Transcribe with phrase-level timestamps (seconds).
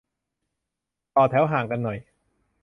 [1.15, 1.97] ต่อแถวห่างกันหน่อย